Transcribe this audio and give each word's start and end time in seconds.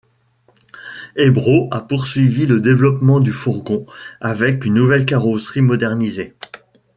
Ebro 1.15 1.67
a 1.69 1.79
poursuivi 1.79 2.47
le 2.47 2.59
développement 2.59 3.19
du 3.19 3.31
fourgon, 3.31 3.85
avec 4.19 4.65
une 4.65 4.73
nouvelle 4.73 5.05
carrosserie 5.05 5.61
modernisée. 5.61 6.35